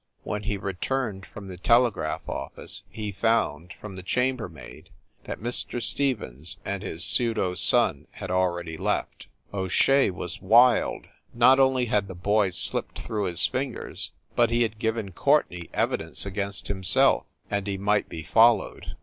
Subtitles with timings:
[0.23, 4.89] When he returned from the telegraph office he found, from the chambermaid,
[5.25, 5.79] that Mr.
[5.79, 9.27] Stevens and his pseudo son had already left.
[9.53, 11.05] O Shea was wild.
[11.35, 15.99] Not only had the boy slipped through his fingers, but he had given Courtenay evi
[15.99, 18.95] dence against himself, and he might be followed.